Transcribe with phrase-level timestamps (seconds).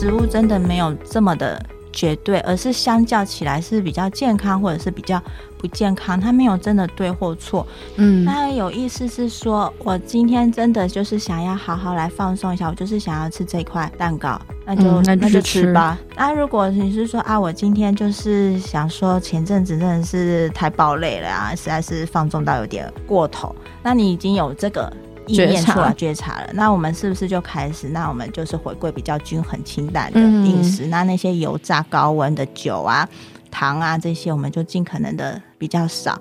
[0.00, 5.22] 食物真的没有这么的绝对，而是相较起来是比较健康，或者是比较
[5.58, 7.66] 不健康，它没有真的对或错。
[7.96, 15.98] 嗯，那有意思是说，我今天真的就是想要好好来放松一下，我就是想要吃这块蛋糕，那就、嗯、那就吃吧。
[16.16, 24.90] 那、啊、如果你是说啊，我今天就是想说前阵子真的是太暴累了啊，实在是放纵到有点过头，那你已经有这个。
[25.30, 27.88] 意念出来觉察了，那我们是不是就开始？
[27.88, 30.86] 那我们就是回归比较均衡清淡的饮食。
[30.86, 33.08] 嗯、那那些油炸高温的酒啊、
[33.50, 36.20] 糖啊这些，我们就尽可能的比较少。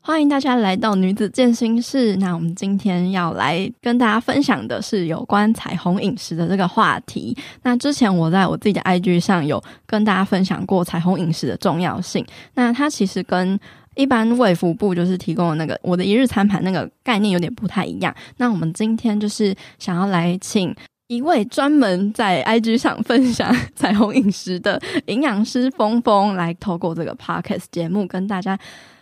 [0.00, 2.16] 欢迎大家来到女子健心室。
[2.16, 7.36] 那我们今天要来跟大家分享的是有关彩虹饮食的这个话题。
[7.62, 12.24] 那之前我在我自己的 IG 上有跟大家分享过彩虹饮食的重要性。
[12.54, 13.60] 那它其实跟
[13.98, 18.14] 一般卫福部就是提供的那个我的一日餐盘那个概念有点不太一样。
[18.36, 20.72] 那我们今天就是想要来请
[21.08, 28.56] 一位专门在 IG 上分享 彩虹饮食的营养师峰峰来透过这个 Podcast 节目跟大家，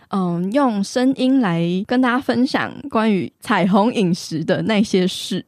[0.08, 5.44] 嗯，用声音来跟大家分享关于彩虹饮食的那些事。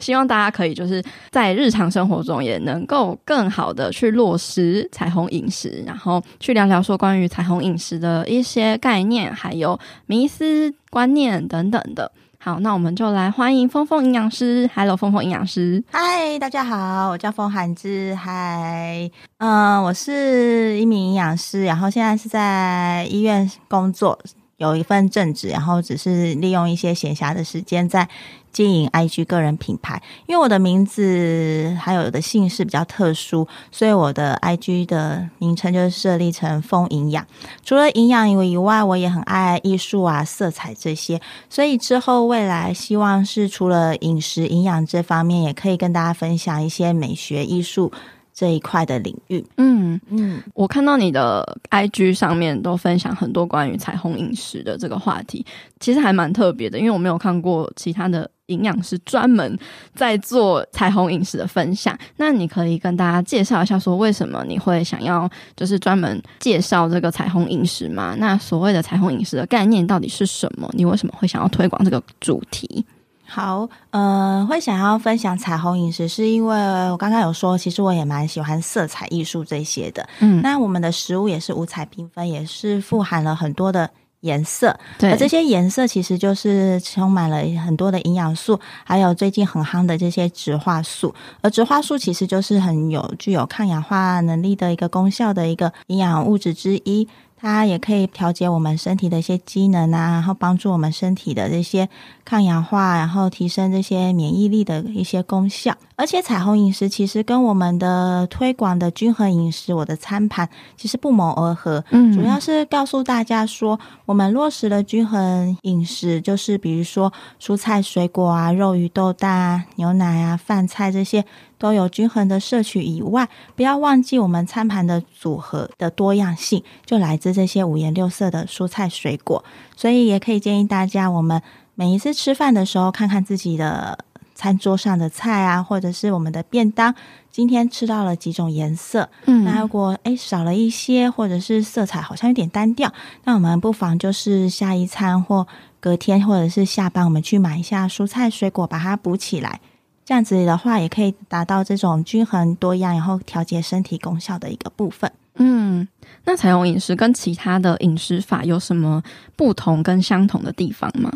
[0.00, 12.10] 希望大家可以就是在日常生活中也能够更好的去落实彩虹饮食，然后去聊聊说关于彩虹饮食的一些概念，还有迷思观念等等的。
[12.40, 14.70] 好，那我们就来欢迎峰峰营养师。
[14.72, 15.82] Hello，峰峰营养师。
[15.90, 18.14] 嗨，大家好，我叫峰涵之。
[18.14, 24.18] 嗨，嗯，我是一名营养师，然后现在是在医院工作。
[24.58, 28.08] 有一份正职，然后只是利用一些闲暇的时间在
[28.52, 30.02] 经营 IG 个人品牌。
[30.26, 37.26] 因为我的名字还有我的姓氏比较特殊，所以我的 IG 的名称就是设立成风营养。
[37.64, 41.20] 除了营养以外，我也很爱艺术啊、色彩这些。
[41.48, 47.92] 所以之后未来希望是除了饮食营养这方面，也可以跟大家分享一些美学艺术。
[48.38, 55.44] 这一块的领域，嗯嗯，我看到你的 IG 上面都分享很多关于彩虹饮食的这个话题，
[55.80, 59.58] 其实还蛮特别的，因为我没有看过其他的营养师专门
[59.92, 61.98] 在做彩虹饮食的分享。
[62.16, 68.14] 那你可以跟大家介绍一下，说为什么你会想要就是专门介绍这个彩虹饮食吗？
[68.20, 70.70] 那所谓的彩虹饮食的概念到底是什么？
[70.74, 72.86] 你为什么会想要推广这个主题？
[73.30, 76.56] 好，呃，会想要分享彩虹饮食，是因为
[76.90, 80.08] 我刚刚有说，其实我也蛮喜欢色彩艺术这些的。
[80.20, 83.90] 嗯，那我们的食物也是五彩缤纷，也是富含了很多的
[84.20, 84.74] 颜色。
[84.98, 91.14] 对，而这些颜色其实就是充满了很多的营养素，还有最近很夯的这些植化素。
[91.42, 97.06] 而植化素其实就是很有具有抗氧化能力的一个功效的一个营养物质之一。
[97.40, 101.88] 它也可以调节我们身体的一些机能啊，然后帮助我们身体的这些
[102.24, 105.74] 抗氧化，然后提升这些免疫力的一些功效。
[105.96, 111.84] 而且彩虹饮食其实跟我们的推广的均衡饮食，我的餐盘其实不谋而合。
[111.90, 121.24] 嗯，主要是告诉大家说，我们落实了均衡饮食，就是比如说蔬菜、水果啊、肉、鱼、豆、蛋啊、牛奶啊、饭菜这些。
[121.58, 129.44] 都有均衡的摄取以外，不要忘记我们餐盘的组合的多样性，就来自这些五颜六色的蔬菜水果。
[129.76, 131.42] 所以也可以建议大家，我们
[131.74, 133.98] 每一次吃饭的时候，看看自己的
[134.34, 136.94] 餐桌上的菜啊，或者是我们的便当，
[137.30, 139.08] 今天吃到了几种颜色。
[139.26, 142.92] 嗯，那如果诶少了一些，或者是色彩好像有点单调，
[143.24, 145.46] 那我们不妨就是下一餐或
[145.80, 149.60] 隔天，或者是下班，我们去买一下蔬菜水果，把它补起来。
[150.08, 155.12] 这样子的话，也可以达到这种均衡多样，然后调节身体功效的一个部分。
[155.34, 155.86] 嗯，
[156.24, 159.02] 那彩虹饮食跟其他的饮食法有什么
[159.36, 161.12] 不同跟相同的地方吗？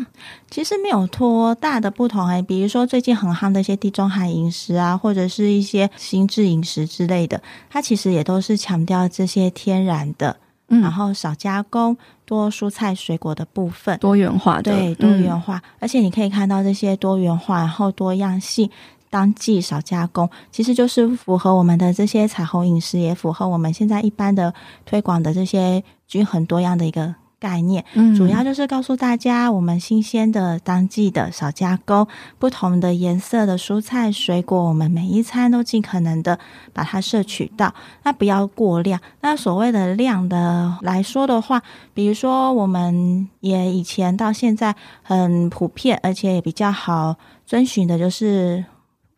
[0.51, 10.37] 其实没有多大的不同哎，比如说最近很夯的一些地中海饮食啊，或者是一些心智饮食之类的，它其实也都是强调这些天然的。
[10.81, 15.57] 然后少加工，多蔬菜水果的部分，多元化的，对，多元化。
[15.57, 15.61] 嗯。
[15.79, 18.69] 而且你可以看到这些多元化，然后多样性，
[19.09, 24.53] 当季少加工，其实就是符合我们的这些彩虹饮食，也符合我们现在一般的
[24.85, 27.15] 推广的这些均衡多样的一个。
[27.43, 27.83] 概念，
[28.15, 32.07] 主要就是告诉大家，我们新鲜的、当季的、少加工、
[32.39, 36.39] 不同的颜色的蔬菜水果，我们每一餐都尽可能的
[36.71, 37.73] 把它摄取到，
[38.03, 38.97] 那不要过量。
[39.19, 41.61] 那所谓的量的来说的话，
[41.93, 48.63] 比如说我们也以前到现在很普遍，而且也比较好遵循的，就是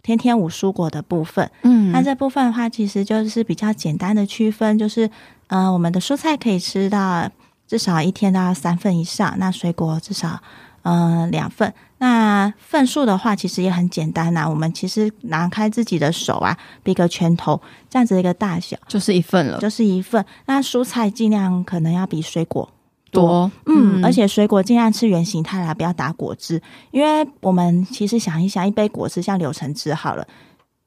[0.02, 1.48] 天天五蔬果的部分。
[1.62, 5.06] 嗯，那这部分的话，其实就是比较简单的区分，就是
[5.50, 7.30] 嗯、呃，我们的蔬菜可以吃到。
[7.68, 10.40] 至少一天都要三份以上，那水果至少
[10.84, 11.74] 呃两份。
[11.98, 14.50] 那份数的话，其实也很简单呐、啊。
[14.50, 17.60] 我们其实拿开自己的手啊，比个拳头
[17.90, 20.24] 这样子的一个大小，就是一份了，就是一份。
[20.46, 22.70] 那蔬菜尽量可能要比水果
[23.12, 30.28] 多，多嗯，嗯，而且水果尽量吃原形态啦，不要打果汁，因为我们其实想一想，一杯果汁像柳橙汁好了，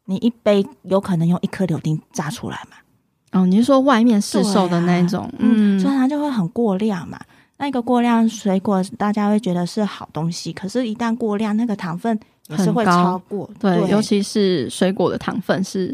[0.05, 2.77] 你一杯有可能用一颗柳丁榨出来嘛？
[3.33, 5.25] 哦，你是说外面市售的那一种？
[5.25, 7.19] 啊、嗯，所以它就会很过量嘛。
[7.61, 13.51] 那个过量水果，大家会觉得是好东西，可是，一旦过量，那个糖分也是会超过。
[13.59, 15.93] 对，对，尤其是水果的糖分是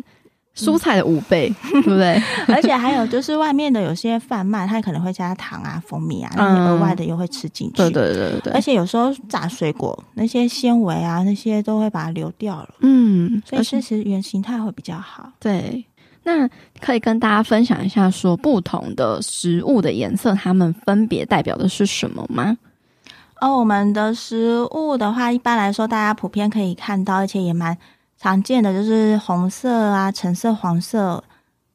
[0.54, 2.22] 蔬菜的五倍，嗯、 对不对？
[2.54, 7.76] 而且还有就是外面的有些贩卖，它可能会加糖啊、蜂蜜啊，那些额外的又会吃进去。
[7.76, 8.52] 对对对对。
[8.52, 12.68] 而且有时候炸水果那些纤维啊，那些都会把它流掉了。
[12.80, 15.32] 嗯，所以其实原形态会比较好。
[15.40, 15.82] 对。
[16.24, 16.48] 那
[16.80, 22.56] 可以跟大家分享一下，说不同的食物的颜色，它们分别代表的是什么吗？
[23.40, 27.76] 哦，我们的食物的话，一般来说，大家普遍可以看到，而且也蛮
[28.18, 31.22] 常见的，就是红色啊、橙色、黄色、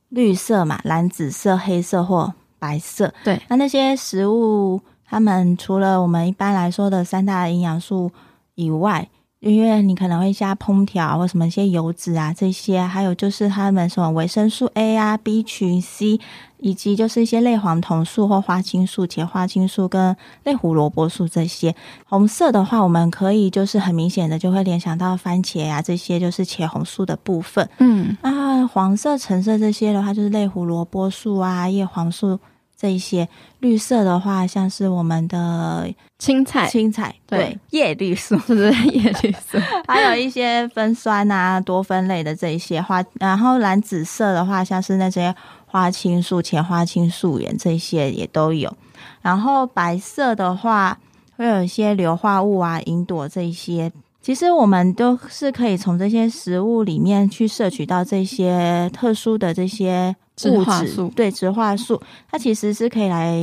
[0.10, 3.14] 绿色嘛，蓝紫色、黑色或白色。
[3.24, 8.12] 对，那那些食物，它们除了我们一般来说的三大营养素
[8.56, 9.08] 以外，
[9.40, 16.20] 因为你可能会加烹调或什么一些油脂啊这些，还有就是他们什么维生素 A 啊、B 群、C，
[16.58, 20.14] 以及就是一些类黄酮素或花青素、茄花青素跟
[20.44, 21.74] 类胡萝卜素这些。
[22.06, 27.70] 红色的话，我们可以就是很明显的就会联想到番茄啊这些，就是茄红素的部分。
[27.78, 32.38] 嗯，那黄色、橙色这些的话，就是类胡萝卜素啊、叶黄素。
[32.80, 33.28] 这一些
[33.60, 39.58] 绿色的话，像是我们的青菜，青菜对叶绿素，是不是叶绿素？
[39.86, 45.36] 还有一些酚酸啊、多酚类的这一些花，然后蓝紫色的话，像是那些
[45.66, 48.74] 花青素、前花青素盐这些也都有。
[49.22, 50.98] 然后白色的话，
[51.36, 53.92] 会有一些硫化物啊、吲哚这一些。
[54.22, 60.16] 其实我们都是可以从这些食物里面去摄取到这些特殊的这些
[60.48, 62.00] 物质，对，植化素，
[62.30, 63.38] 它其实是可以来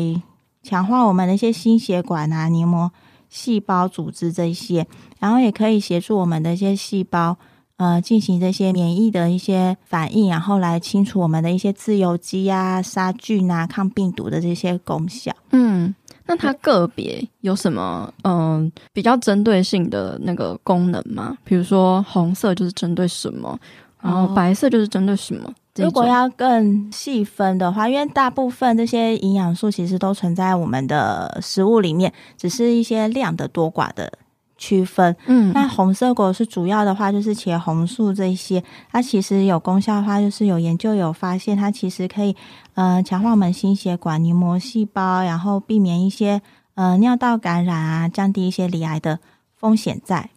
[0.63, 2.91] 强化我们的一些心血管啊、黏膜
[3.29, 4.87] 细胞组织这些，
[5.19, 7.37] 然后也可以协助我们的一些细胞，
[7.77, 15.33] 呃，进行这些免疫的一些反应，然后来清除我们的一些自由基啊、杀菌啊、抗病毒的这些功效。
[15.51, 15.95] 嗯。
[16.29, 21.39] 那它个别有什么嗯比较针对性的那个功能吗？
[21.45, 23.57] 比如说红色就是针对什么，
[24.01, 25.53] 然后白色就是针对什么？
[25.77, 34.13] 如果要更细分的话，因为大部分这些营养素其实都存在我们的食物里面，只是一些量的多寡的。
[34.59, 42.35] 区分，嗯，那红色果是主要的话，就是茄红素这一些，它其实有功效的话，就是有研究有发现，它其实可以，
[42.73, 46.41] 呃，强化我们心血管黏膜细胞，然后避免一些
[46.75, 49.19] 呃尿道感染啊，降低一些罹癌的
[49.55, 50.31] 风险在。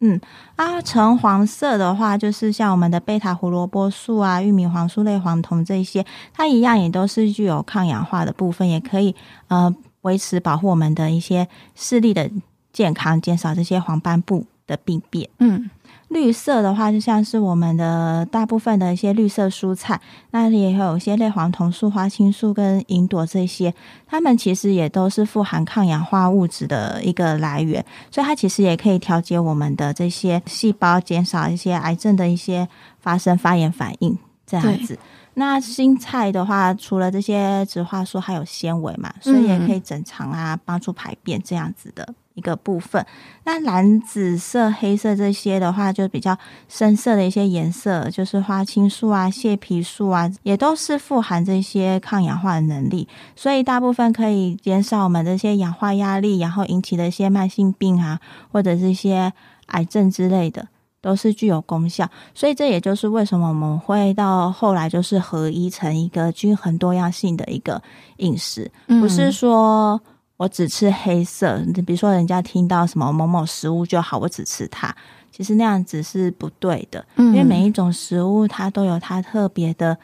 [0.00, 0.20] 嗯
[0.56, 9.14] 啊，橙黄色的话，就是像我们的贝塔胡萝卜素啊、玉米黄素类黄酮这些，它一样也都是具有抗氧化的部分，也可以
[9.48, 12.30] 呃维持保护我们的一些视力的。
[12.72, 15.28] 健康，减少这些黄斑部的病变。
[15.40, 15.68] 嗯，
[16.10, 20.00] 绿色的话，就像是我们的大部分的一些绿色蔬菜，
[20.32, 23.72] 那里也有一些类黄酮素、花青素跟银朵这些，
[24.08, 34.18] 它们其实也都是富含抗氧化物质的一个来源，所以它其实也可以调节我们的这些细胞，减少一些癌症的一些发生发炎反应。
[34.44, 34.98] 这样子。
[35.40, 42.14] 那新菜的话，除了这些植化素，还有纤维嘛，所以也可以整肠啊，帮助排便这样子的。
[42.34, 43.04] 一个部分，
[43.44, 58.20] 那蓝紫色、黑色这些的话，就比较深色的一些颜色，就是花青素啊、蟹皮素啊，也都是富含这些抗氧化的能力，所以大部分可以减少我们这些氧化压力，然后引起的一些慢性病啊，
[58.52, 59.32] 或者是一些
[59.66, 60.68] 癌症之类的，
[61.00, 62.08] 都是具有功效。
[62.34, 67.82] 所以这也就是为什么我们会到后来就是合一成一个均衡多样性的一个
[68.18, 70.00] 饮食，不是说。
[70.40, 74.90] 我只吃黑色，你比如说人家听到什么某某食物就好，我只吃它，
[75.30, 79.94] 其实那样子是不对的，嗯，因为每一种食物它都有它特别的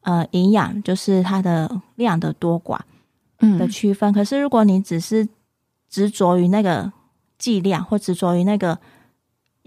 [0.00, 2.76] 呃营养，就是它的量的多寡
[3.56, 4.10] 的区分。
[4.10, 4.12] 嗯。
[4.12, 5.28] 可是如果你只是
[5.88, 6.92] 执着于那个
[7.38, 8.76] 剂量或执着于那个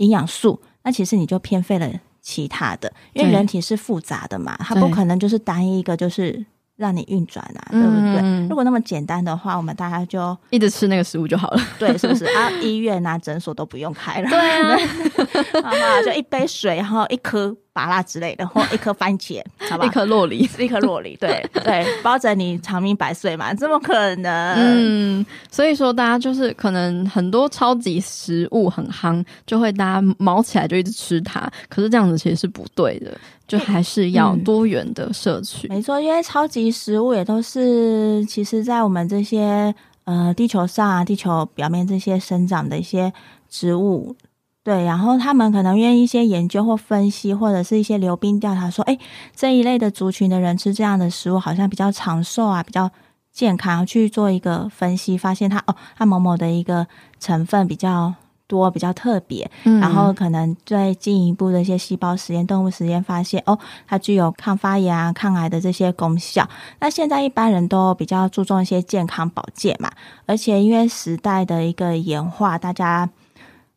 [0.01, 1.89] 营养素，那其实你就偏废了
[2.21, 6.45] 其他的，因为人体是复杂的嘛，它不可能就是单一一个就是。
[6.81, 8.19] 让你运转啊，对不对？
[8.21, 12.49] 嗯、如果那么简单的话，我们大家就一直吃那个食物就好了， 对，是不是 啊？
[12.61, 14.77] 医院啊，诊所都不用开了，对啊。
[15.63, 23.53] 好好，就一杯水，然后一颗芭乐之类的，或一颗番茄，好吧，一颗洛梨，一颗洛梨，对对，包着你长命百岁嘛？
[23.53, 24.33] 怎么可能？
[24.57, 33.15] 嗯，所以说大家就是可能很多超级食物很夯，就会大家毛起来就一直吃它，可是这样子其实是不对的，
[33.51, 35.67] 就还是要多元的摄取。
[35.67, 43.11] 嗯、没错，因为超级食物也都是其实，在我们这些呃地球上啊，地球表面这些生长的一些
[43.49, 44.15] 植物。
[44.63, 48.97] 对，然后他们可能愿意一些研究或分析，或者是一些流冰调查，说，哎，
[49.35, 52.89] 这一类的族群的人吃这样的食物，好像比较长寿啊，比较
[53.33, 53.85] 健康。
[53.85, 56.87] 去做一个分析，发现它哦，它某某的一个
[57.19, 58.13] 成分比较
[58.51, 59.49] 多，比较特别。
[59.63, 66.45] 嗯，然后可能再进一步的一些细胞实验、动物实验，发现哦，它具有抗发炎啊、抗癌的这些功效。
[66.79, 69.89] 那现在一般人都比较注重一些健康保健嘛，
[70.25, 73.09] 而且因为时代的一个演化，大家。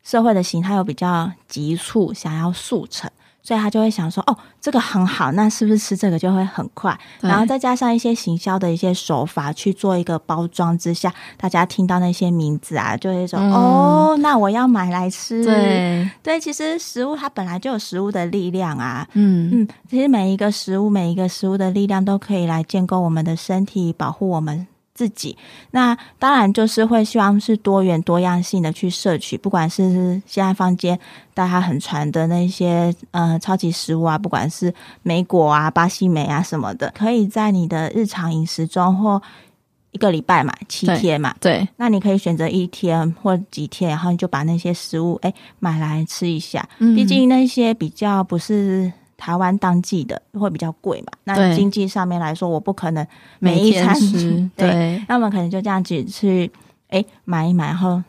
[0.07, 3.11] 社会的形态又比较急促，想要速成，
[3.45, 19.07] 所以他就会想说：“哦，这个很好，那是不是吃这个就会很快？”然后再加上一些行销的一些手法去做一个包装之下，大家听到那些名字啊，就会说：“嗯、哦，那我要买来吃。”对对，其实食物它本来就有食物的力量啊。
[19.13, 24.67] 嗯嗯，其实每一个食物，每一个食物的力量都可以来建构我们的身体，保护我们。
[24.95, 25.37] 自己，
[25.73, 30.97] 那当然就是会希望是多元多样性的去摄取，不管是现在坊间
[31.35, 34.73] 大家很传的那些呃超级食物啊，不管是
[35.03, 39.21] 莓果啊、巴西莓啊什么的，可以在你的日常饮食中或
[39.91, 48.93] 一个礼拜嘛，七天嘛，对，对，那你可以选择一天或几天，然后你就把那些食物哎买来吃一下，毕竟那些比较不是。
[49.17, 51.13] 台湾当季的会比较贵嘛？
[51.25, 53.07] 那经济上面来说，我不可能
[53.39, 54.51] 每一餐吃。
[54.57, 56.51] 对，那我们可能就这样子去，
[56.89, 58.03] 哎，买一买，然后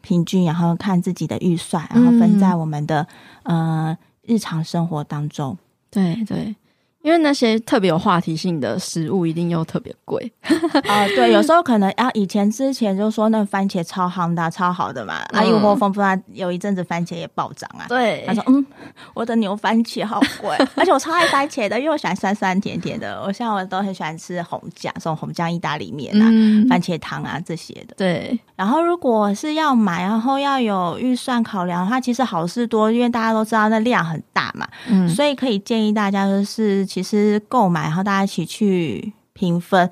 [0.00, 3.06] 平均，然后看自己的预算，然后分在我们的、
[3.44, 5.56] 嗯、呃日常生活当中。
[5.90, 6.54] 对对。
[7.02, 10.32] 因为那些特别有话题性的食物，一定又特别贵
[10.86, 11.06] 啊！
[11.08, 17.86] 对，有时候可能啊，以前之前就说那番茄超夯的、超好的嘛，啊，一窝蜂，不然有一阵子番茄也暴涨啊。
[17.88, 18.64] 对，他说：“嗯，
[19.14, 23.20] 我的牛番茄好贵， 而且我超爱番茄的，因为我喜欢酸酸甜甜的。
[23.26, 27.96] 我像我都很喜欢吃红酱，这种红酱意大利面啊、嗯、番茄汤啊这些的。
[27.96, 36.86] 对，然后如果是要买，然后要有预算考量的话，其实好事多，因为大家都知道那量很大嘛，嗯，所以可以建议大家就是。
[36.92, 39.88] 其实购买，然后大家一起去平分，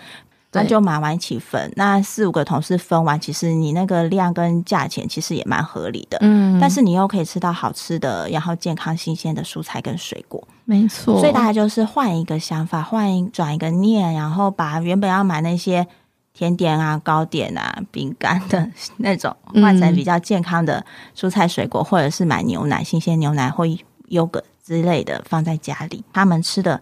[0.53, 1.73] 那就买完一起分。
[1.77, 6.19] 那四五个同事分完，其实你那个量跟价钱其实也蛮合理的。
[6.21, 10.47] 嗯，但是你又可以吃到好吃的，然后健康新鲜的蔬菜跟水果。
[10.67, 15.87] 没错，所以大家就是换一个想法，换一转一个念，然后把原本要买那些
[16.35, 20.85] 甜点啊、糕点啊、饼干的那种，换成比较健康的
[21.17, 23.65] 蔬菜水果，或者是买牛奶、新鲜牛奶或
[24.09, 26.79] 优格之类的放在家里，他们吃的。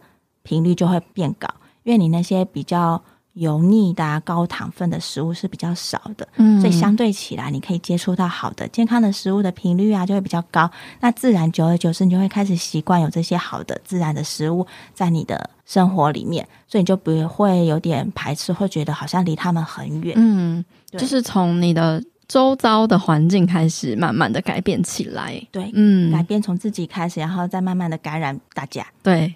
[0.48, 1.46] 频率就会变高，
[1.84, 3.02] 因为你那些比较
[3.34, 10.68] 油腻的、啊、高糖分的食物是比较少的，嗯，所以相对起来，你可以接触到好的、健康的食物的频率啊，就会比较高。
[11.00, 20.14] 那自然久而久之，你就会开始习惯有这些好的、自然的食物在你的生活里面，所以你就不会有点排斥，会觉得好像离他们很远。
[20.16, 25.40] 嗯，就是从你的周遭的环境开始，慢慢的改变起来。
[25.52, 28.84] 对，嗯，改变从自己开始，然后再慢慢的感染大家。
[29.02, 29.32] 对。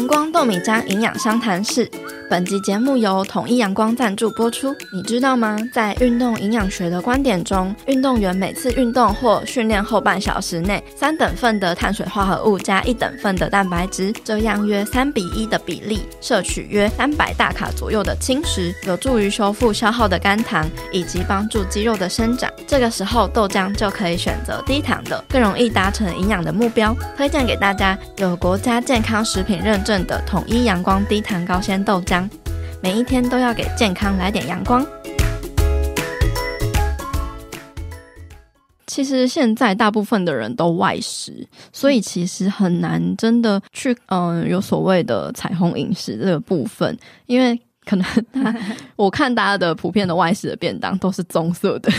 [0.00, 1.86] 阳光豆米浆营养商谈室。
[2.30, 4.72] 本集节目由统一阳光赞助播出。
[4.92, 5.58] 你知道吗？
[5.72, 22.48] 在运动营养学的观点中，运动员每次运动或训练后半小时内，三等份的碳水化合物加一等份的蛋白质，这样约三比一的比例，摄取约三百大卡左右的轻食，有助于修复消耗的肝糖，以及帮助肌肉的生长。
[22.64, 26.96] 这个时候，豆浆就可以选择低糖的，更容易达成营养的目标。
[27.16, 32.19] 推荐给大家有国家健康食品认证的统一阳光低糖高纤豆浆。
[32.82, 34.84] 每一天都要给健康来点阳光。
[38.86, 46.96] 其实现在大部分的人都外食，所以其实很难真的去嗯有所谓的彩虹饮食这个部分，
[47.26, 48.54] 因为可能他
[48.96, 51.92] 我看大家的普遍的外食的便当都是棕色的。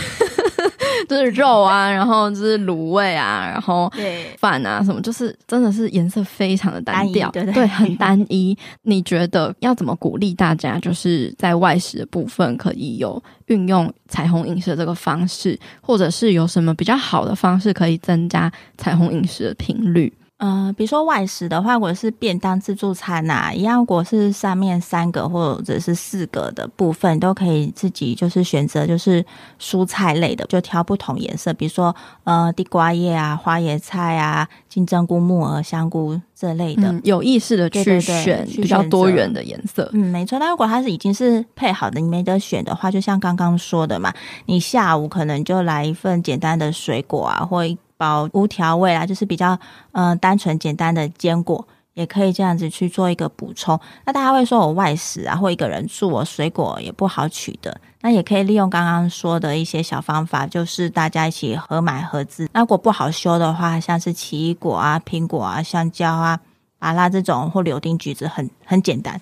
[1.08, 3.90] 就是肉啊，然后就是卤味啊，然后
[4.38, 8.56] 饭啊什么，就是真的是颜色非常的单调，单对，对，对，很单一。
[8.82, 20.12] 你觉得要怎么鼓励大家，就是在外食的部分可以有运用彩虹饮食的这个方式，或者是有什么比较好的方式可以增加彩虹饮食的频率？
[20.42, 29.24] 呃，比如说外食的话，或者是便当自助餐呐、啊，一样，如果是上面三个或者是四个的部分，都可以自己就是选择，就是
[29.60, 31.94] 蔬菜类的，就挑不同颜色，比如说
[32.24, 39.88] 呃地瓜叶啊、花椰菜啊、金针菇、木耳、香菇这类的，嗯、有意识的去选比较多元的颜色。
[39.92, 40.40] 嗯，没错。
[40.40, 44.12] 那如果它是已经是配好的，你没得选的话，就像刚刚说的嘛，
[44.46, 47.62] 你下午可能就来一份简单的水果啊，或。
[48.02, 49.56] 包无调味啊，就是比较
[49.92, 53.78] 呃单纯简单的坚果，也可以这样子去做一个补充。
[54.04, 62.48] 那大家会说我外食啊，或一个人住，我水果也不好取得，那也可以利用刚刚说的一些小方法，就是大家一起合买合资。
[62.52, 66.40] 那如果不好修的话，像是奇异果啊、苹果啊、香蕉啊、
[66.80, 69.20] 芭乐这种或柳丁、橘子很，很很简单，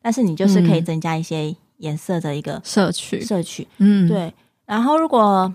[0.00, 3.68] 但是你就是可以增加一些颜色的一个摄取摄取。
[3.76, 4.32] 嗯，对。
[4.64, 5.52] 然后如果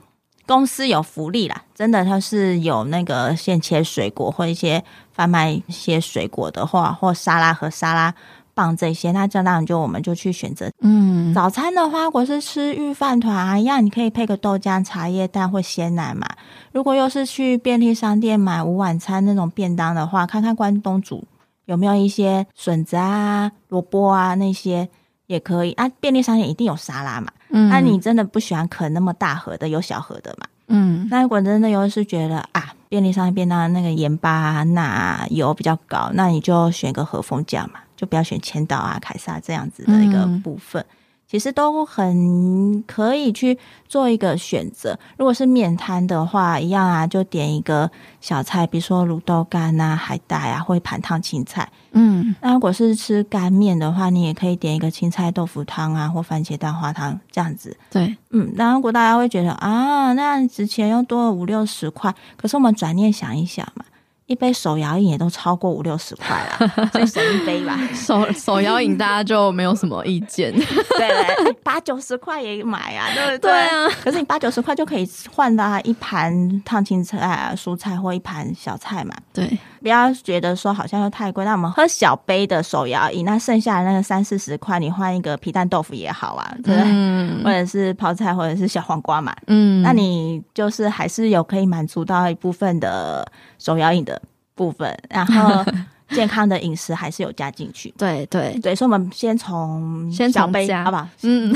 [0.48, 8.16] 公司有福利啦，真的，它是有那个现切水果或一些贩卖一些水果的话，或沙拉和沙拉
[8.54, 10.72] 棒这些，那这样就我们就去选择。
[10.82, 16.26] 嗯，早餐的话，如果是吃御饭团啊，一样你可以配个豆浆、茶叶蛋或鲜奶嘛。
[16.72, 21.26] 如果又是去便利商店买午晚餐那种便当的话，看看关东煮
[21.66, 24.88] 有没有一些笋子啊、萝卜啊那些
[25.26, 25.90] 也可以啊。
[26.00, 27.28] 便利商店一定有沙拉嘛。
[27.50, 30.46] 嗯，那你真的不喜欢啃那么大盒的，有小盒的嘛？
[30.68, 40.82] 嗯，那如果真的又是觉得啊，便利商店便当那个盐巴、钠、油比较高，那你就选个和风酱嘛，就不要选千岛啊、凯撒这样子的一个部分。
[40.82, 40.97] 嗯
[41.30, 43.58] 其实都很可以去
[43.88, 44.98] 做一个选择。
[45.18, 47.92] 如果是面摊的话，一样啊，就点一个
[48.22, 51.70] 小菜，比如说卤豆干啊、海带啊，或一盘烫青菜。
[51.92, 57.76] 嗯，那如果是吃干面的话，你也可以点一个青菜豆腐汤啊，或番茄蛋花汤这样子。
[57.92, 63.84] 对，嗯，那如果大家会觉得啊，那样子钱又多了五六十块，可是我们转念想一想嘛。
[64.28, 67.80] 一杯手摇饮也都超过五六十块了， 所以省一杯吧。
[67.94, 70.54] 手手摇饮大家就没有什么意见，
[70.98, 73.52] 对，八九十块也买啊，对不对？
[73.52, 73.88] 对啊。
[74.04, 79.16] 可是你八九十块就可以换到一盘烫青菜啊、蔬菜或一盘小菜嘛。
[79.34, 79.58] 对，
[79.88, 81.46] 不要觉得说好像又太贵。
[81.46, 89.34] 那我们喝小杯的手摇饮，那剩下的那个三四十块，你换一个皮蛋豆腐也好啊，对，嗯、或者是泡菜，或者是小黄瓜嘛。
[89.48, 93.26] 嗯，那你就是还是有可以满足到一部分的
[93.58, 94.22] 手摇饮的。
[94.58, 95.64] 部分，然后
[96.10, 97.94] 健康的饮食还是有加进去。
[97.98, 101.08] 对对对，所以我们先从小杯，好不好？
[101.24, 101.54] 嗯，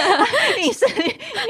[0.62, 0.86] 饮食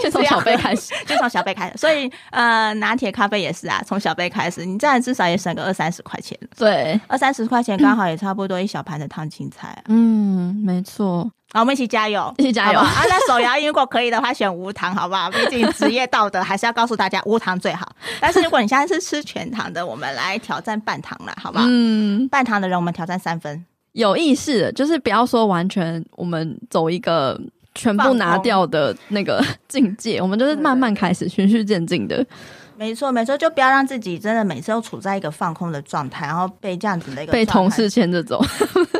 [0.00, 1.76] 先 从小杯开始， 先从小杯开始。
[1.76, 6.38] 所以呃，拿铁咖啡也是啊，从小杯开始，你这样至少也省个二三十块钱。
[6.56, 9.82] 对，二三十块钱刚好也差不多一小盘的烫青菜。
[9.88, 11.30] 嗯，没错。
[11.52, 13.04] 好，我们一起加油，一起加油啊！
[13.08, 15.30] 那手摇饮如果可以的话，选无糖，好不好？
[15.32, 17.90] 毕竟职业道德还是要告诉大家无糖最好。
[18.20, 21.64] 但是如果你现在是吃全糖的，我们来挑战半糖了，好不好？
[21.68, 23.64] 嗯，半糖的人我们挑战三分。
[23.92, 27.40] 有意识的，就是不要说完全我们走一个
[27.74, 32.26] 全部拿掉的那个境界，我们就是慢慢开始，循序渐进的。
[32.78, 38.42] 没错，没错，就不要让自己真的每次都处在一个放空的状态，然后被这样子的一个被同事牵着走。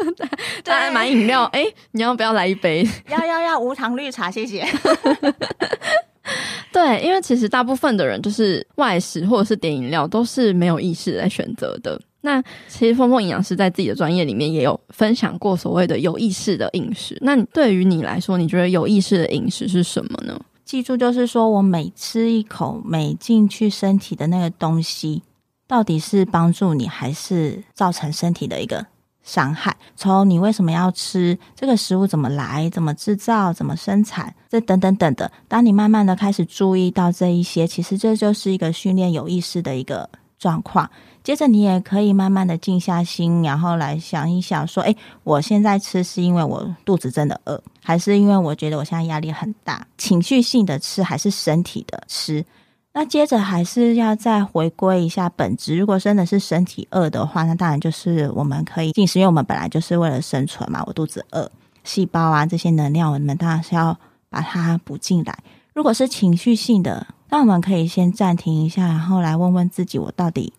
[0.64, 2.86] 对，买饮料，哎，你要不要来一杯？
[3.08, 4.66] 要要要，无糖绿茶，谢谢。
[6.72, 12.00] 对，因为其实大部分的人就是外食或者是点饮料，都是没有意识来选择的。
[12.22, 17.16] 那其实峰峰营养师在自己的专业里面也有分享过所谓的有意识的饮食。
[17.20, 20.38] 那对于你来说，你觉得有意识的饮食是什么呢？
[20.66, 25.22] 记住，就是说我每吃一口，每进去身体的那个东西，
[25.68, 28.85] 到底是帮助你，还是造成身体的一个
[29.22, 29.76] 伤害？
[29.94, 35.31] 从你为什么要吃这个食物，怎么来，怎么制造，怎么生产，这等等等的。
[35.46, 40.90] 当你慢慢的开始注意到这一些，其实这就是一个训练有意识的一个状况。
[41.22, 49.87] 接着，你也可以慢慢的静下心，然后来想一想，说：“诶，我现在吃是因为我肚子真的饿，还是因为我觉得我现在压力很大？
[49.99, 52.44] 情绪性的吃还是身体的吃？
[52.92, 55.77] 那接着还是要再回归一下本质。
[55.77, 60.83] 如果真的是身体饿的话，那当然就是我们可以进食，因为我们本来就是为了生存嘛。
[60.87, 61.51] 我肚子饿，
[61.83, 63.99] 细胞啊这些能量，我们当然是要
[64.31, 65.37] 把它补进来。
[65.75, 70.52] 如果是情绪性的，那我们可以先暂停一下，然后来问问自己：我到底……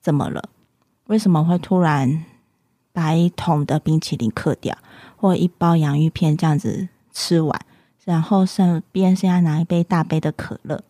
[0.00, 0.50] 怎么了？
[1.06, 2.24] 为什么会突然
[2.92, 4.76] 把一桶的冰淇淋嗑掉，
[5.16, 7.58] 或一包洋芋片这样子吃完，
[8.04, 10.84] 然后身边现在拿一杯大杯的可乐？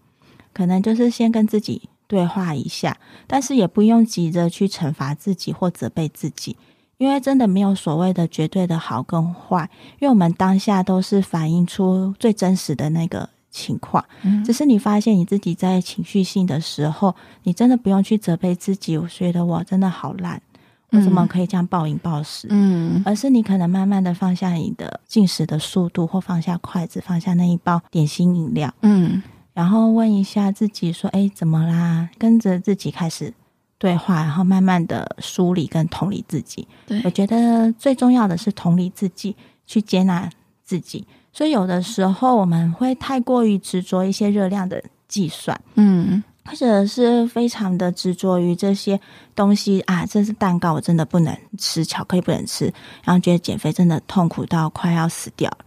[0.52, 6.56] 可能就是先跟自己对话一下，但是也不用急着去惩罚自己或责备自己，
[6.98, 14.04] 因为真的没有所谓的绝对的好跟坏，因为我们当下都是反映出最真实的那个情况。
[14.22, 17.14] 嗯，只是你发现你自己在情绪性的时候，
[17.44, 18.98] 你真的不用去责备自己。
[18.98, 20.42] 我觉得我真的好烂，
[20.90, 22.48] 我怎么可以这样暴饮暴食？
[22.50, 28.74] 嗯，而是你可能慢慢的放下你的进食的速度，或放下筷子，放下那一包点心饮料。
[28.82, 33.32] 嗯，然后问一下自己说：“哎，怎么啦？”跟着自己开始。
[33.76, 36.66] 对话，然后慢慢的梳理跟同理自己。
[36.86, 39.36] 对，我觉得最重要的是同理自己，
[39.66, 40.30] 去接纳
[40.62, 41.06] 自己。
[41.34, 48.98] 所以有的时候我们会太过于执着一些热量的计算，嗯，或者是非常的执着于这些
[49.34, 55.58] 东西啊，这是蛋糕，我真的不能吃，巧克力不能吃，然后觉得减肥真的痛苦到快要死掉了，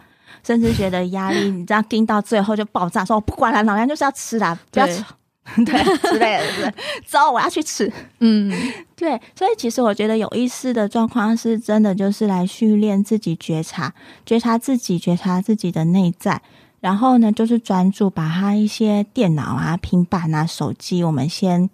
[0.42, 5.04] 甚至觉得压力， 你知道，盯到最后就爆炸，说我不管了，老娘就是要吃啦，不要吃。
[5.66, 6.74] 对，之类的，是
[7.06, 7.92] 走， 我要去吃。
[8.20, 8.52] 嗯，
[8.96, 13.94] 对，所以其实我觉得有意思的状况是真的，就是来训练自己觉察，
[14.26, 16.42] 觉察自己，觉察自己的内在。
[16.80, 21.70] 然后呢，就是专注把它一些电脑啊、平板啊、手机，我们先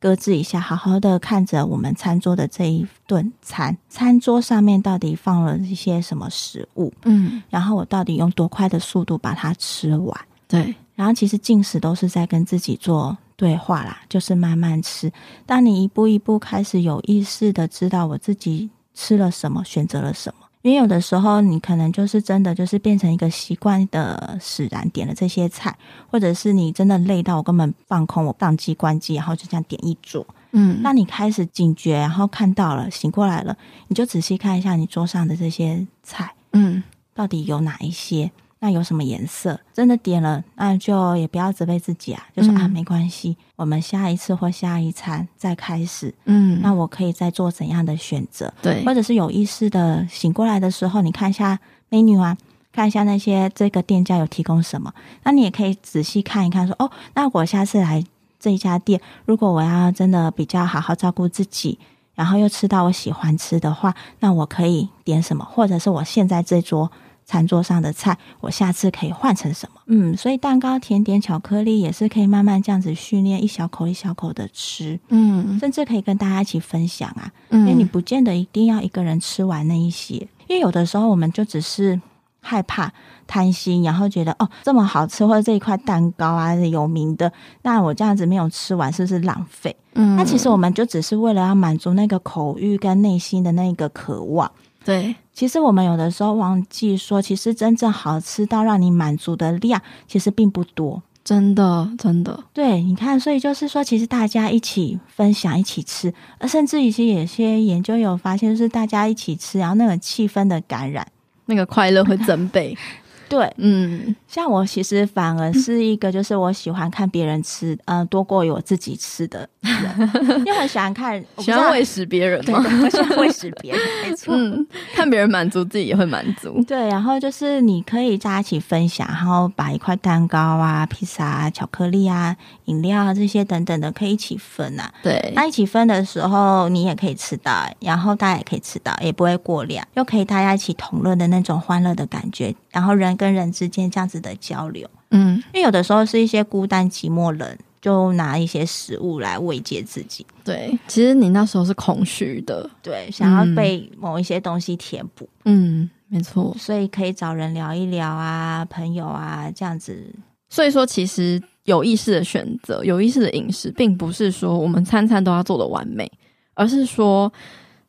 [0.00, 6.92] 搁置一下，好好的看着我们餐桌的这一顿餐，餐桌上面到底放了一些什么食物？
[7.04, 10.18] 嗯，然后我到底用多快的速度把它吃完？
[10.48, 10.74] 对。
[10.96, 15.12] 然后其实进食都是在跟自己做对话啦，就是慢慢吃。
[15.46, 25.76] 当你一步一步开始有意识的知道我自己吃了什么，选择了什么，因为有的时候你可能就是真的就是变成一个习惯的使然，点了这些菜，
[26.10, 30.26] 或者是你真的累到我根本放空，我宕机关机，然后就这样点一桌。
[30.52, 33.54] 嗯，那你开始警觉，然后看到了，醒过来了，
[33.88, 36.82] 你就仔细看一下你桌上的这些菜，嗯，
[37.12, 38.32] 到底有哪一些？
[38.58, 39.60] 那有什么颜色？
[39.72, 46.12] 真的点了，那就也不要责备自己啊，就说、是、啊，没关系，我们下一次或下一餐再开始。
[46.24, 48.52] 嗯，那我可以再做怎样的选择？
[48.62, 51.58] 对，或者是有意识的醒过来的时候，你看一下
[51.90, 52.36] menu 啊，
[52.72, 54.92] 看一下那些这个店家有提供什么，
[55.24, 58.02] 那你也可以仔细看一看说，说哦，那我下次来
[58.40, 61.78] 这一家店，如果我要真的比较好好照顾自己，
[62.14, 65.44] 然后又吃到我喜欢吃的话，那我可以点什么？
[65.44, 66.90] 或者是我现在这桌。
[67.26, 69.80] 餐桌上的菜，我下次可以换成什么？
[69.86, 80.14] 嗯，所以蛋糕、甜点、巧克力也是可以慢慢这样子训练，一小口一小口的吃，嗯，甚至可以跟大家一起分享啊，嗯，因为你不见得一定要一个人吃完那一些，
[80.46, 82.00] 因为有的时候我们就只是
[82.40, 82.92] 害怕、
[83.26, 89.74] 贪心，然后觉得哦这么好吃，或者这一块蛋糕啊有名的，那我这样子没有吃完是不是浪费？
[89.94, 94.48] 嗯，那其实我们就只是为了要满足那个口欲跟内心的那个渴望。
[94.84, 101.02] 对，其实我们有的时候忘记说，其实真正好吃到让你满足的量，其实并不多。
[101.22, 102.42] 真的，真的。
[102.54, 111.06] 对，你看，所以就是说，其实大家一起分享，一起吃，而甚至一些有些研究有发现，就是大家一起吃，然后那个气氛的感染，
[111.44, 112.74] 那个快乐会增倍。
[113.28, 120.10] 对，嗯，像我其实反而是一个，就是我喜欢看别人吃，呃，多过于我自己吃的人，
[120.46, 126.62] 因为很喜欢看，喜欢喂食别人嘛，我喜欢喂食别人， 没错，嗯，看别人满足，自己也会满足。
[126.66, 132.36] 对，然后就是你可以大家一起分享，然后把一块蛋糕啊、披萨啊、巧克力啊、
[132.66, 134.92] 饮料啊这些等等的，可以一起分啊。
[135.02, 143.16] 对，那一起分的时候，你也可以吃到，然后大家也可以吃到，也不会过量，又可以大家一起同乐的那种欢乐的感觉，然后人。
[143.16, 150.26] 跟人之间这样子的交流，嗯，因为有的时候是一些孤单寂寞人，就拿一些食物来慰藉自己。
[150.44, 155.26] 对，其实你那时候是空虚的，对，想要被某一些东西填补。
[155.46, 160.14] 嗯，没错，所以可以找人聊一聊啊，朋友啊，这样子。
[160.50, 166.10] 所以说，其实有意识的选择，有意识的饮食，并不是说我们餐餐都要做的完美，
[166.54, 167.32] 而是说。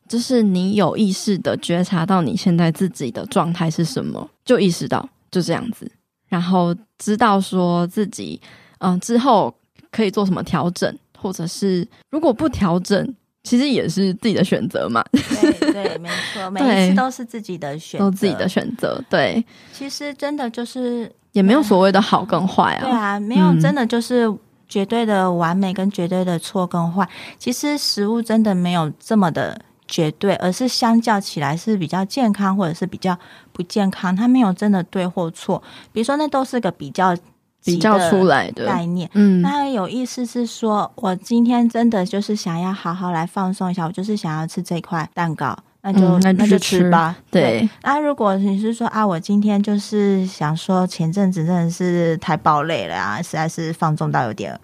[0.08, 5.86] 就是你有意识的觉察到你现在自己的状态是什么，就意识到就这样子，
[6.28, 8.40] 然后知道说自己
[8.78, 9.54] 嗯、呃、之后
[9.90, 15.04] 可以做什么调整，或者是如果不调整，其实也是自己的选择嘛。
[15.12, 19.04] 对对，没错，每一次都是自己的选择，都自己的选择。
[19.10, 22.80] 对，其实真的就是也没有所谓的好跟坏啊。
[22.82, 24.26] 对啊，没有真的就是
[24.68, 27.08] 绝对的完美跟绝对的错跟坏。
[27.38, 29.60] 其实食物真的没有这么的。
[29.90, 33.16] 绝对，而是相较起来是比较健康，或者是比较
[33.54, 35.62] 不健康，它没有真的对或错。
[35.92, 37.16] 比如说，那都是个比较
[37.64, 39.08] 比较出来的概念。
[39.14, 47.16] 嗯，那有意思是说，我今天真的就是想要好好来放松一下，我就是想要吃这块蛋糕，那就、嗯、那就吃吧。
[47.30, 54.58] 对，对，那如果你是说啊，我今天就是想说，前阵子真的是太暴累了啊，实在是放纵到有点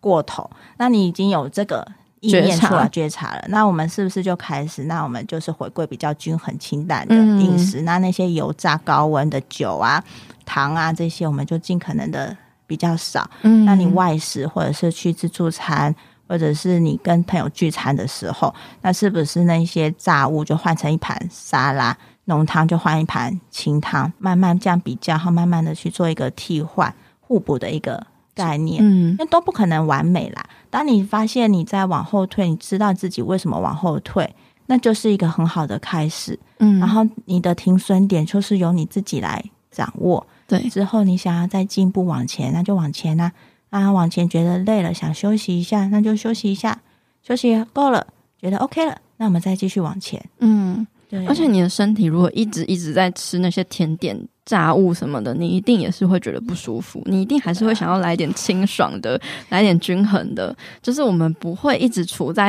[0.00, 1.86] 过头，那你已经有这个。
[2.22, 4.84] 意念出来觉察了，那我们是不是就开始？
[4.84, 7.80] 那我们就是回归比较均衡清淡的饮食。
[7.80, 10.04] 嗯、那那些油炸高温的酒啊、
[10.44, 13.26] 糖啊这些，我们就尽可能的比较少。
[13.40, 15.96] 嗯，那你外食或者是去自助餐，
[16.30, 28.80] 或者是你跟朋友聚餐的时候，那是不是那些炸物就换成一盘沙拉，浓汤就换一盘清汤，慢慢这样比较，然后慢慢的去做一个替换互补的一个概念。
[28.80, 30.48] 嗯，那都不可能完美啦。
[30.70, 34.32] 当你发现你在往后退，你知道自己为什么往后退，
[34.66, 36.38] 那就是一个很好的开始。
[36.60, 40.24] 嗯，然后你的停损点就是由你自己来掌握。
[40.46, 43.32] 对，之后你想要再进一步往前，那就往前啊。
[43.70, 46.80] 啊，往前觉得累了，想休息一下，那就休息一下，
[47.22, 48.06] 休息够了，
[48.40, 50.20] 觉得 OK 了，那我们再继续往前。
[50.40, 51.24] 嗯，对。
[51.26, 57.00] 而且你的身体如果一直一直在吃那些甜点、炸物什么的，你一定也是会觉得不舒服。
[57.06, 60.56] 你一定还是会想要来点清爽的，来点均衡的。
[60.82, 62.46] 就是我们不会一直处在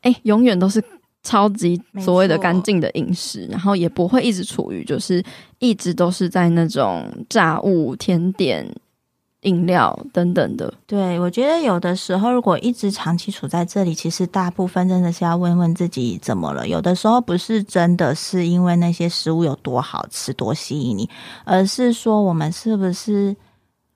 [0.00, 0.82] 哎、欸，永远都是
[1.22, 5.22] 超级所谓的干净的饮食，然后也不会一直处于就是
[5.60, 8.68] 一直都是在那种炸物、甜点。
[9.44, 16.66] 饮料等等的，对，我觉得有的时候，如果一直长期处在这里，其实大部分真的是要问问自己怎么了。
[16.66, 21.08] 有的时候不是真的是因为那些食物有多好吃、多吸引你，
[21.44, 23.34] 而是说我们是不是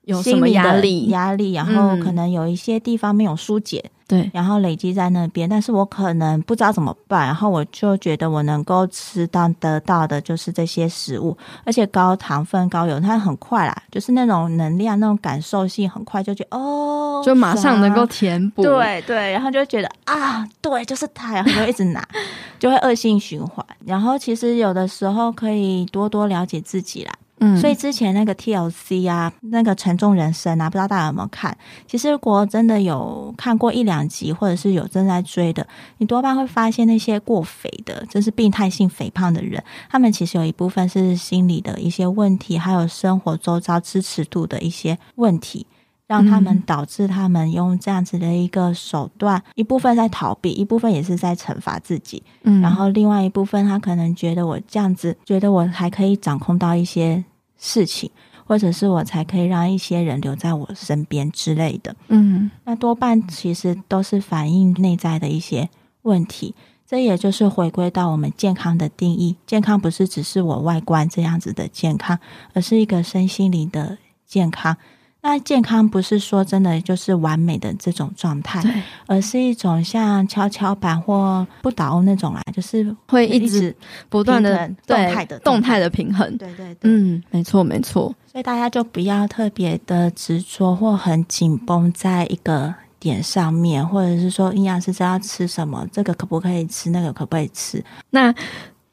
[0.03, 1.07] 有什么压力？
[1.07, 3.83] 压力，然后可能有一些地方没有疏解。
[3.85, 22.03] 嗯对，然后累积在那边，但是我可能不知道怎么办，然后我就觉得我能够吃到得到的就是这些食物，而且高糖分、高油，它很快啦，就是那种能量、那种感受性很快，就觉得哦，就马上能够填补，对对，然后就觉得啊，对，就是它，然后就一直拿，
[22.57, 23.63] 就会恶性循环。
[23.85, 27.13] 然后其实有的时候可以多多了解自己啦。
[27.39, 31.57] 嗯，所以之前那个 TLC 啊，那个沉重人生啊，不知道大家有没有看？
[31.87, 35.65] 其实如果真的有看过一两集，或者是有正在追的，
[35.97, 45.65] 你多半会发现那些过肥的，就是病态性肥胖的人，他们其实有一部分是心理的一些问题，还有生活周遭支持度的一些问题。
[46.07, 52.23] 让他们导致他们用这样子的一个手段，嗯、一部分在逃避，一部分也是在惩罚自己。
[52.41, 57.23] 嗯，然后另外一部分，他可能觉得我这样子，觉得我还可以掌控到一些
[57.59, 58.09] 事情，
[58.47, 61.95] 或者是我才可以让一些人留在我身边之类的。
[62.07, 65.69] 嗯，那多半其实都是反映内在的一些
[66.01, 66.55] 问题。
[66.87, 72.17] 这也就是回归到我们健康的定义：健康不是只是我外观这样子的健康，
[72.53, 74.75] 而是一个身心灵的健康。
[75.21, 83.75] 那健康不是说真的就是完美的这种状态，而是一种像跷跷板或不倒翁那种啊，就是会一直
[84.07, 86.37] 不断的动态的动态的平衡。
[86.37, 88.15] 对对对，嗯，没错没错。
[88.31, 97.83] 所以大家就不要特别的执着或很紧绷在一个点上面，或者是说营养师知道吃什么，这个可不可以吃，那个可不可以吃？
[98.11, 98.33] 那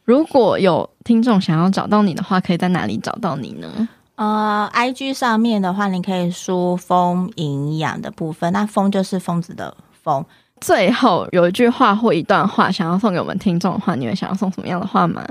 [0.04, 3.88] 如果有听众想要找到你的话，可以在哪里找到你呢？
[4.16, 10.24] 呃，IG 上面的话，你可以输“疯营养”的部分，那“疯”就是疯子的“疯”。
[10.60, 15.22] 最后有一句话或一段话想要送给我们听众的话，你们想要送什么样的话吗？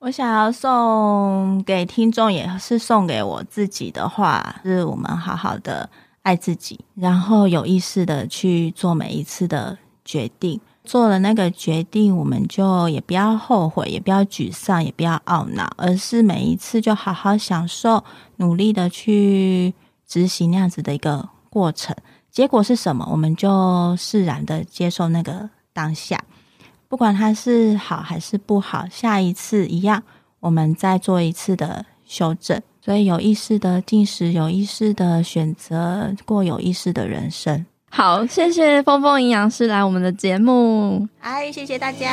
[0.00, 5.88] 我想要送给听众，也是送给我自己的话，是我们好好的
[6.22, 10.60] 爱自己，然后有意识的去做每一次的决定。
[10.84, 18.04] 做了那个决定，我们就也不要后悔，也不要沮丧，也不要懊恼，而是每一次就好好享受，
[18.36, 19.72] 努力的去
[20.06, 21.96] 执行那样子的一个过程。
[22.30, 26.22] 结果是什么，我们就释然的接受那个当下，
[26.86, 30.02] 不管它是好还是不好，下一次一样，
[30.40, 32.60] 我们再做一次的修正。
[32.82, 37.64] 所以有意识的进食，有意识的选择，过有意识的人生。
[37.96, 41.06] 好，谢谢峰峰营养师来我们的节目。
[41.20, 42.10] 哎，谢谢大家。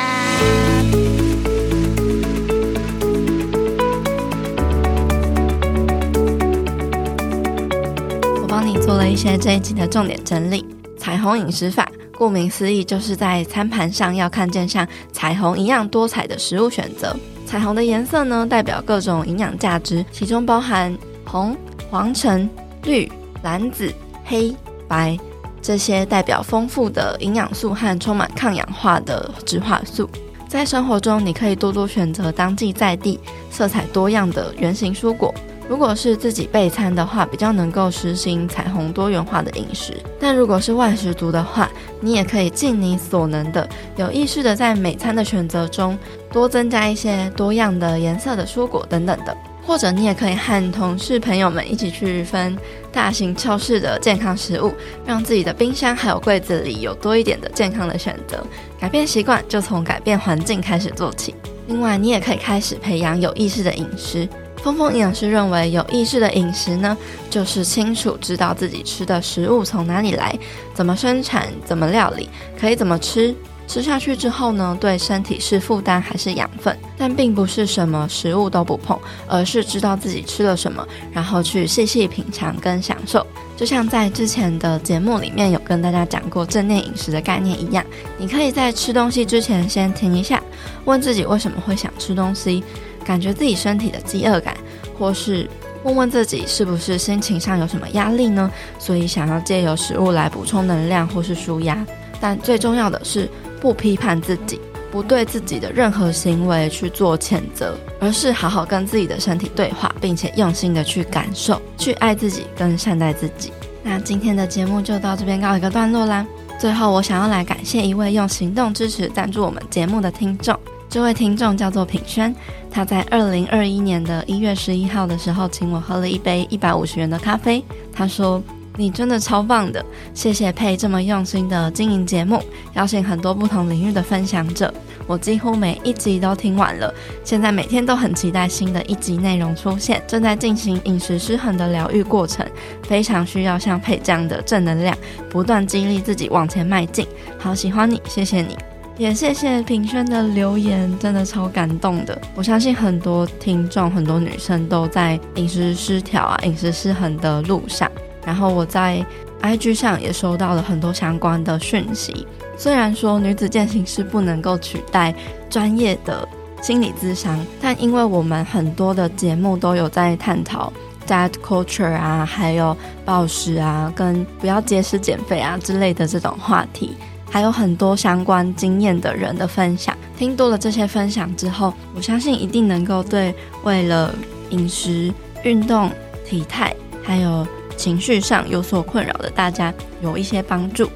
[8.40, 10.64] 我帮你做了一些这一集的重点整理。
[10.96, 17.16] 彩虹饮食法，顾名思义，就是在餐盘上要看见像彩虹一样多彩的食物选择。
[17.44, 21.56] 彩虹的颜色呢，代表各种营养价值，其中包含红、
[21.90, 22.48] 黄、橙、
[22.84, 23.10] 绿、
[23.42, 23.92] 蓝、紫、
[24.24, 24.54] 黑、
[24.86, 25.18] 白。
[25.62, 30.10] 这些代表丰富的营养素和充满抗氧化的植化素，
[30.48, 35.32] 在生活中你可以多多选择当季在地、色彩多样的圆形蔬果。
[35.68, 39.96] 如果是自己备餐的话，比较能够实行彩虹多元化的饮食。
[40.20, 41.70] 但如果是外食族的话，
[42.00, 45.96] 你也可以尽你所能的，有意识的在每餐的选择中
[46.32, 49.34] 多增加一些多样的颜色的蔬果等等的。
[49.64, 52.56] 或者你也可以和同事朋友们一起去分
[52.92, 54.74] 大型超市的健康食物，
[55.06, 58.44] 让自己的冰箱还有柜子里有多一点的健康的选择。
[58.78, 61.34] 改变习惯就从改变环境开始做起。
[61.68, 66.96] 另外，你也可以开始培养有意识的饮食，峰峰营养师认为，有意识的饮食呢，
[67.30, 70.36] 就是清楚知道自己吃的食物从哪里来，
[70.74, 72.28] 怎么生产，怎么料理，
[72.60, 73.34] 可以怎么吃。
[73.72, 76.76] 吃下去之后呢，对身体是负担还是养分？
[76.98, 83.26] 但并不是什么食物都不碰，而是知道自己吃了什么，然后去细细品尝跟享受。
[83.56, 87.82] 就像在之前的节目里面有跟大家讲过正念饮食的概念一样，
[88.18, 90.42] 你可以在吃东西之前先停一下，
[90.84, 92.62] 问自己为什么会想吃东西，
[93.02, 94.54] 感觉自己身体的饥饿感，
[94.98, 95.48] 或是
[95.82, 98.50] 问问自己是不是心情上有什么压力呢？
[98.78, 101.82] 所以想要借由食物来补充能量或是舒压。
[102.20, 103.28] 但最重要的是，
[103.62, 113.52] 不批判自己，不对自己的任何行为去做谴责，而是好好跟自己的身体对话，并且用心的去感受，去爱自己跟善待自己。
[113.84, 116.26] 那今天的节目就到这边告一个段落啦。
[116.58, 122.34] 最后，我想要来感谢一位用行动支持赞助我们节目的听众，这位听众叫做品轩，
[122.68, 127.64] 他在二零二一年的一月十一号的时候，请我喝了一杯一百五十元的咖啡。
[127.92, 128.42] 他说。
[128.76, 132.42] 你真的超棒的，谢谢佩这么用心的经营节目，
[132.74, 134.72] 邀请很多不同领域的分享者，
[135.06, 142.46] 我几乎每一集都听完了，现在每天都很期待新的一集内容出现，正在进行饮食失衡的疗愈过程，
[142.82, 144.96] 非常需要像佩这样的正能量，
[145.28, 147.06] 不断激励自己往前迈进。
[147.38, 148.56] 好喜欢你，谢谢你，
[148.96, 152.18] 也谢谢平轩的留言，真的超感动的。
[152.34, 157.90] 我相信很多听众，很多女生都在饮食失调啊，饮食失衡的路上。
[158.24, 159.04] 然后我在
[159.42, 162.26] IG 上也收到了很多相关的讯息。
[162.56, 165.14] 虽然说女子健行是不能够取代
[165.50, 166.28] 专业的
[166.60, 170.72] 心理咨商，但因为我们很多的节目都有在探讨
[171.08, 176.96] diet culture 啊，还有暴食啊，跟不要节食减肥啊之类的这种话题，
[177.28, 179.96] 还有很多相关经验的人的分享。
[180.16, 184.14] 听多了这些分享之后，我相信一定能够对为了
[184.50, 185.90] 饮食、运动、
[186.24, 187.44] 体态还有
[187.76, 190.88] 情绪上有所困扰的大家有一些帮助，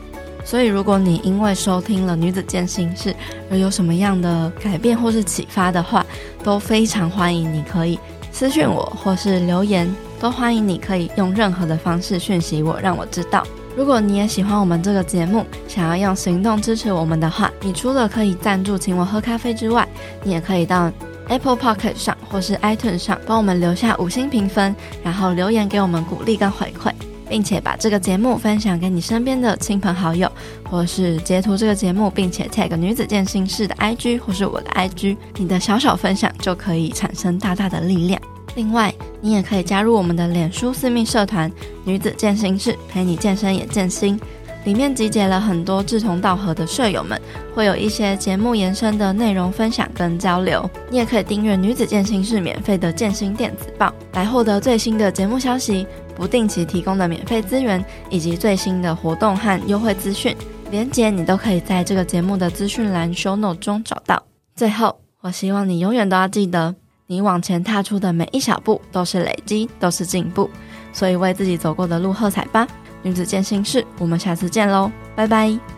[0.45, 3.15] 所以如果你因为收听了女子健心室
[3.51, 6.05] 而有什么样的改变或是启发的话，
[6.43, 7.99] 都非常欢迎你可以
[8.31, 13.47] 私讯我或是留言，都欢迎你可以用任何的方式讯息我，让我知道。
[13.77, 19.87] 如果你也喜欢我们这个节目，想要用行动支持我们的话，你除了可以赞助请我喝咖啡之外，
[20.23, 20.91] 你也可以到。
[21.29, 26.93] Apple Pocket 上或是 iTunes 上帮我们留下五星评分，然后留言给我们鼓励跟回馈，
[27.29, 30.31] 并且把这个节目分享给你身边的亲朋好友，
[30.71, 38.21] 或是截图这个节目，并且 tag 女子健心室的 IG 或是我的 IG，你的小小分享就可以产生大大的力量。
[38.55, 41.51] 另外，你也可以加入我们的脸书私密社团
[41.85, 44.19] “女子健心室”，陪你健身也健心。
[44.67, 47.17] 里面集结了很多志同道合的舍友们，
[47.55, 50.69] 会有一些节目延伸的内容分享跟交流。
[50.91, 60.37] 你也可以订阅女子健心室免费的健心电子报，来获得最新的节目消息、不定期提供的免费资源以及最新的活动和优惠资讯。
[60.73, 64.21] 连结你都可以在这个节目的资讯栏 show note 中找到。
[64.57, 66.75] 最后，我希望你永远都要记得，
[67.07, 70.51] 你往前踏出的每一小步都是累积，都是进步。
[70.93, 72.67] 所以为自己走过的路喝彩吧。
[73.07, 75.76] 女子健心事，我们下次见喽，拜拜。